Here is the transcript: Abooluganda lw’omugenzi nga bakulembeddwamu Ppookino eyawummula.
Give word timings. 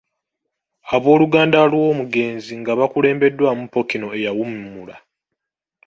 Abooluganda 0.95 1.59
lw’omugenzi 1.71 2.53
nga 2.61 2.71
bakulembeddwamu 2.79 3.63
Ppookino 3.67 4.07
eyawummula. 4.17 4.95